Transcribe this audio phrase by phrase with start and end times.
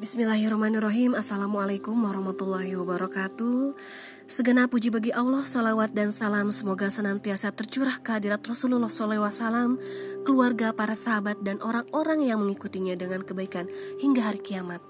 [0.00, 3.76] Bismillahirrahmanirrahim Assalamualaikum warahmatullahi wabarakatuh
[4.24, 9.76] Segenap puji bagi Allah Salawat dan salam Semoga senantiasa tercurah kehadirat Rasulullah SAW
[10.24, 13.68] Keluarga, para sahabat dan orang-orang yang mengikutinya dengan kebaikan
[14.00, 14.80] Hingga hari kiamat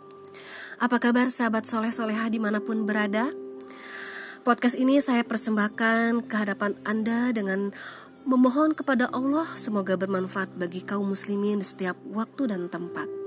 [0.79, 3.35] Apa kabar sahabat soleh-soleha di mana pun berada?
[4.47, 7.75] Podcast ini saya persembahkan ke hadapan Anda dengan
[8.31, 13.20] memohon kepada Allah semoga bermanfaat bagi kaum muslimin di setiap waktu dan tempat.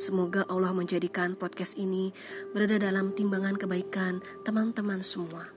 [0.00, 2.14] Semoga Allah menjadikan podcast ini
[2.56, 5.52] berada dalam timbangan kebaikan teman-teman semua.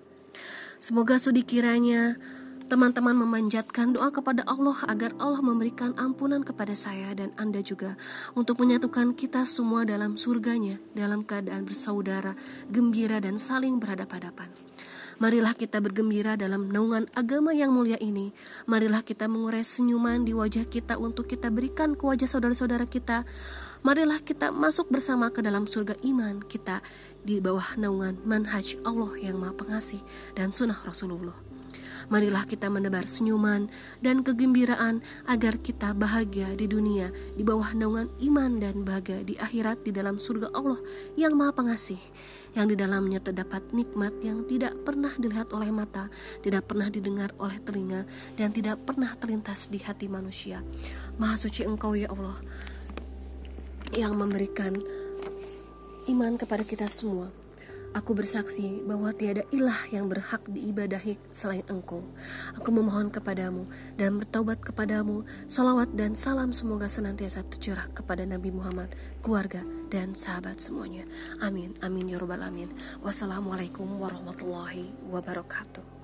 [0.84, 2.20] Semoga sudi kiranya
[2.68, 7.96] teman-teman memanjatkan doa kepada Allah agar Allah memberikan ampunan kepada saya dan Anda juga
[8.36, 12.36] untuk menyatukan kita semua dalam surganya dalam keadaan bersaudara,
[12.68, 14.73] gembira dan saling berhadapan-hadapan.
[15.22, 18.34] Marilah kita bergembira dalam naungan agama yang mulia ini.
[18.66, 23.28] Marilah kita mengurai senyuman di wajah kita untuk kita berikan ke wajah saudara-saudara kita.
[23.86, 26.82] Marilah kita masuk bersama ke dalam surga iman kita
[27.22, 30.02] di bawah naungan manhaj Allah yang Maha Pengasih
[30.34, 31.53] dan sunnah Rasulullah.
[32.12, 33.70] Marilah kita menebar senyuman
[34.04, 39.84] dan kegembiraan agar kita bahagia di dunia di bawah naungan iman dan bahagia di akhirat
[39.84, 40.80] di dalam surga Allah
[41.16, 42.02] yang Maha Pengasih
[42.54, 46.10] yang di dalamnya terdapat nikmat yang tidak pernah dilihat oleh mata,
[46.46, 48.06] tidak pernah didengar oleh telinga,
[48.38, 50.62] dan tidak pernah terlintas di hati manusia.
[51.18, 52.38] Maha suci Engkau ya Allah,
[53.98, 54.78] yang memberikan
[56.10, 57.43] iman kepada kita semua.
[57.94, 62.02] Aku bersaksi bahwa tiada ilah yang berhak diibadahi selain engkau.
[62.58, 63.70] Aku memohon kepadamu
[64.02, 65.22] dan bertaubat kepadamu.
[65.46, 69.62] Salawat dan salam semoga senantiasa tercurah kepada Nabi Muhammad, keluarga,
[69.94, 71.06] dan sahabat semuanya.
[71.46, 71.78] Amin.
[71.86, 72.74] Amin ya robbal amin.
[73.06, 76.03] Wassalamualaikum warahmatullahi wabarakatuh.